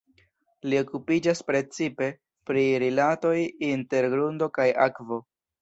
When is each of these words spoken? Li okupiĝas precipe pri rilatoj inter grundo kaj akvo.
Li 0.71 0.79
okupiĝas 0.83 1.41
precipe 1.49 2.09
pri 2.51 2.65
rilatoj 2.85 3.37
inter 3.71 4.11
grundo 4.17 4.49
kaj 4.61 4.71
akvo. 4.89 5.25